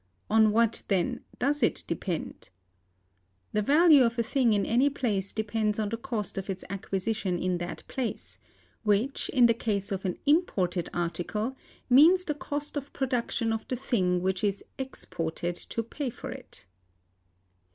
On 0.31 0.51
what, 0.51 0.81
then, 0.87 1.23
does 1.37 1.61
it 1.61 1.83
depend? 1.85 2.49
The 3.53 3.61
value 3.61 4.03
of 4.03 4.17
a 4.17 4.23
thing 4.23 4.53
in 4.53 4.65
any 4.65 4.89
place 4.89 5.31
depends 5.31 5.77
on 5.77 5.89
the 5.89 5.97
cost 5.97 6.39
of 6.39 6.49
its 6.49 6.63
acquisition 6.71 7.37
in 7.37 7.59
that 7.59 7.83
place; 7.87 8.39
which, 8.81 9.29
in 9.29 9.45
the 9.45 9.53
case 9.53 9.91
of 9.91 10.03
an 10.03 10.17
imported 10.25 10.89
article, 10.91 11.55
means 11.87 12.25
the 12.25 12.33
cost 12.33 12.77
of 12.77 12.91
production 12.93 13.53
of 13.53 13.67
the 13.67 13.75
thing 13.75 14.23
which 14.23 14.43
is 14.43 14.63
exported 14.79 15.53
to 15.53 15.83
pay 15.83 16.09
for 16.09 16.31
it. 16.31 16.65